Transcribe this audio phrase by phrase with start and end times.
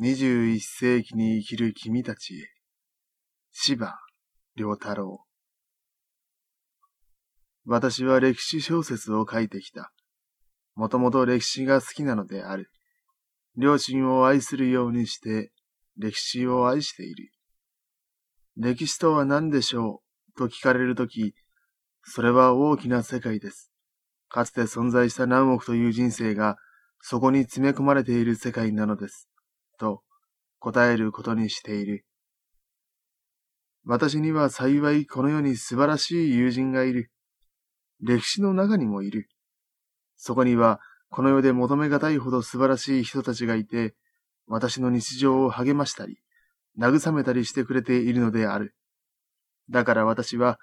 [0.00, 2.36] 21世紀に生きる君たちへ。
[3.50, 3.98] 芝
[4.54, 5.24] 良太郎。
[7.66, 9.90] 私は歴史小説を書いてきた。
[10.76, 12.70] もともと歴史が好きなのである。
[13.56, 15.50] 両親を愛するようにして
[15.96, 17.32] 歴史を愛している。
[18.56, 20.00] 歴史とは何でしょ
[20.36, 20.38] う？
[20.38, 21.34] と聞かれるとき、
[22.04, 23.72] それは大きな世界です。
[24.28, 26.56] かつて存在した何億という人生が
[27.00, 29.28] そこに詰め込まれている世界なのです。
[29.78, 30.02] と
[30.58, 32.04] 答えることにしている。
[33.84, 37.10] 私には幸いこの世に素晴らしい友人がいる。
[38.00, 39.28] 歴史の中にもいる。
[40.16, 43.94] そこにはこの世で求めがたいほど素晴らしい人たちがいて、
[44.46, 46.18] 私の日常を励ましたり、
[46.78, 48.74] 慰めたりしてくれているのである。
[49.70, 50.58] だから私は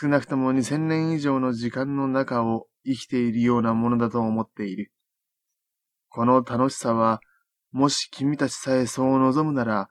[0.00, 4.92] 少なくとも2000年以上の時間の中を生きているようなものだと思っている。
[6.08, 7.20] この楽しさは、
[7.76, 9.90] もし君たちさえそう望むなら、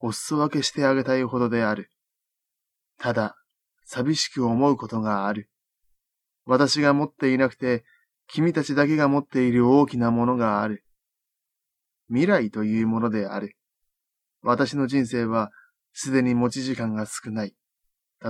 [0.00, 1.90] お裾分けしてあげたいほどである。
[2.98, 3.36] ただ、
[3.84, 5.50] 寂しく思うことがある。
[6.46, 7.84] 私が持っていなくて、
[8.28, 10.86] 君たちだけが持っている大きなものがある。
[12.08, 13.58] 未来というものである。
[14.40, 15.50] 私の人生は、
[15.92, 17.54] すでに持ち時間が少ない。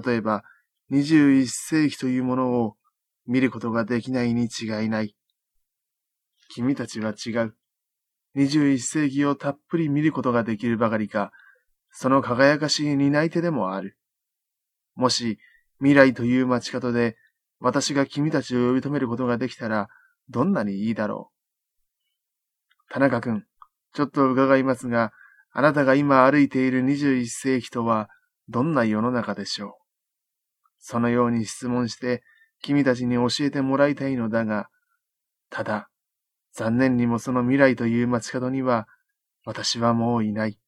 [0.05, 0.43] 例えば、
[0.91, 2.75] 21世紀というものを
[3.27, 5.15] 見ることができないに違いない。
[6.49, 7.55] 君たちは違う。
[8.37, 11.33] 21世紀をたっぷり見ることができるばかりか、
[11.91, 13.99] その輝かしい担い手でもある。
[14.95, 15.39] もし、
[15.79, 17.17] 未来という街角で、
[17.61, 19.89] 私が君たちを呼び止めることができたら、
[20.29, 21.31] どんなにいいだろ
[22.89, 22.93] う。
[22.93, 23.45] 田中君、
[23.93, 25.13] ちょっと伺いますが、
[25.51, 28.09] あなたが今歩いている21世紀とは、
[28.49, 29.73] どんな世の中でしょう。
[30.79, 32.23] そのように質問して、
[32.63, 34.69] 君たちに教えてもらいたいのだが、
[35.51, 35.89] ただ、
[36.55, 38.87] 残念にもその未来という街角には、
[39.45, 40.59] 私はもういない。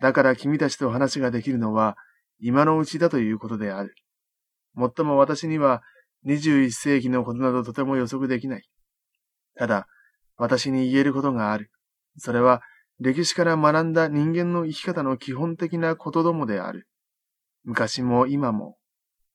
[0.00, 1.96] だから君たちと話ができるのは、
[2.40, 3.94] 今のうちだということである。
[4.74, 5.82] もっとも私には、
[6.26, 8.68] 21世紀のことなどとても予測できない。
[9.56, 9.86] ただ、
[10.36, 11.70] 私に言えることがある。
[12.16, 12.62] それは、
[12.98, 16.86] 歴史から学んだ人間の生き方の基本的なことどもである。
[17.64, 18.76] 昔も今も、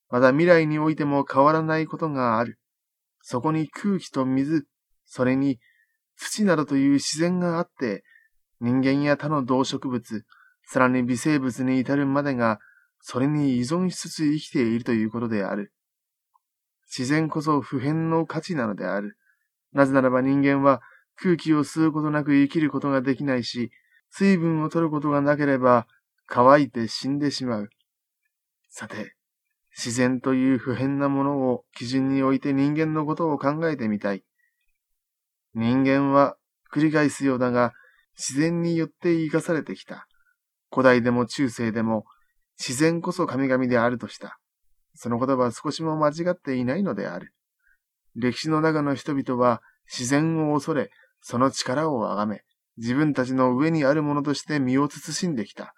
[0.09, 2.59] まだ未来においても変わらないことがある。
[3.27, 4.67] そこに空気と水、
[5.07, 5.57] それに
[6.15, 8.03] 土などという自然があって、
[8.61, 10.25] 人間や他の動植物、
[10.67, 12.59] さらに微生物に至るまでが、
[13.01, 15.73] それに依存しつつ生きているということである。
[16.85, 19.17] 自然こそ普遍の価値なのである。
[19.73, 20.83] なぜならば人間は
[21.15, 23.71] 空気を吸うことなく生きることができないし、
[24.11, 25.87] 水分を取ることがなければ
[26.27, 27.69] 乾いて死んでしまう。
[28.69, 29.15] さて、
[29.77, 34.23] 自然という普遍なものを基準に置いて人間のことを考えてみたい。
[35.53, 36.37] 人間は
[36.73, 37.73] 繰り返すようだが、
[38.17, 40.07] 自然によって生かされてきた。
[40.71, 42.05] 古代でも中世でも、
[42.57, 44.39] 自然こそ神々であるとした。
[44.93, 47.33] その言葉は少しも間違っていないのである。
[48.15, 49.61] 歴史の中の人々は
[49.91, 50.89] 自然を恐れ、
[51.21, 52.43] その力を崇め、
[52.77, 55.73] 自分たちの上にあるものとして身を慎んできた。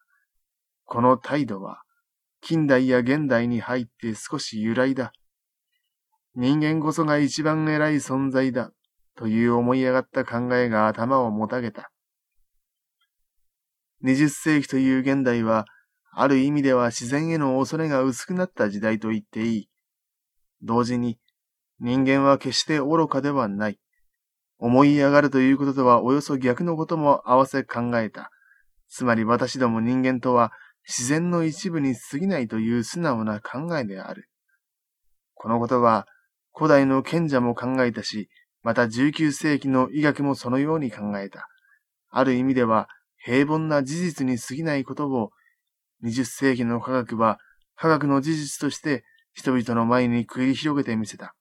[0.85, 1.81] この態度は、
[2.47, 5.11] 近代や現代に入って少し揺らいだ。
[6.33, 8.71] 人間こそが一番偉い存在だ、
[9.17, 11.91] という思い上がった考えが頭をもたげた。
[14.01, 15.65] 二十世紀という現代は、
[16.13, 19.69] ある意味では自然への恐れが薄くなった時代と言っていい。
[20.61, 21.19] 同時に、
[21.81, 23.79] 人間は決して愚かではない。
[24.57, 28.31] 思い上がるということとはおよそ逆のことも合わせ考えた。
[28.87, 30.53] つまり私ども人間とは
[30.87, 34.29] 自然の一部に過ぎないという素直な考えである。
[35.33, 36.07] このことは、
[36.53, 38.29] 古代の賢者も考えたし、
[38.63, 41.47] また19世紀の医学もそのように考えた。
[42.09, 42.87] ある意味では、
[43.17, 45.31] 平凡な事実に過ぎないことを、
[46.03, 47.37] 20世紀の科学は、
[47.75, 49.03] 科学の事実として
[49.33, 51.35] 人々の前に繰り広げてみせた。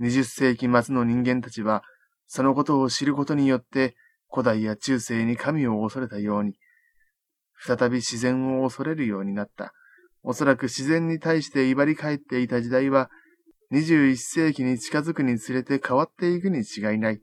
[0.00, 1.82] 20世紀末の人間たちは、
[2.26, 3.96] そのことを知ることによって、
[4.30, 6.54] 古代や中世に神を恐れたように、
[7.64, 9.72] 再び自然を恐れるようになった。
[10.22, 13.10] おそらく自然に対して威張り返っていた時代は、
[13.72, 17.20] 21世紀に近づくにつれて変わっていくに違いない。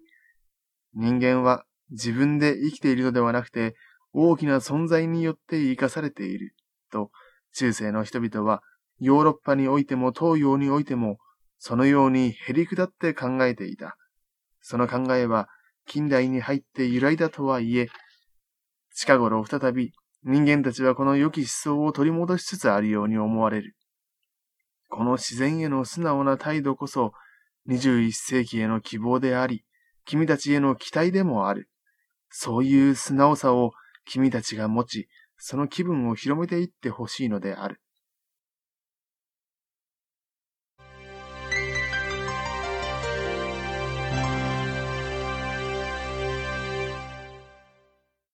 [0.94, 3.76] 人間は自分で生きているのではなくて、
[4.14, 6.56] 大きな存在によって生かされている。
[6.92, 7.12] と、
[7.54, 8.64] 中世の人々は、
[9.00, 11.20] ヨーロッパにおいても東洋においても、
[11.58, 13.98] そのように減り下って考えていた。
[14.62, 15.48] その考えは、
[15.86, 17.88] 近代に入って由来だとはいえ、
[18.94, 23.76] 近頃再び人間たちはこの良き思想を取り戻しつつあるように思われる。
[24.90, 27.14] この自然への素直な態度こそ、
[27.68, 29.64] 21世紀への希望であり、
[30.06, 31.70] 君たちへの期待でもある。
[32.30, 33.72] そういう素直さを
[34.06, 35.08] 君たちが持ち、
[35.38, 37.80] その気分を広めていってほしいのである。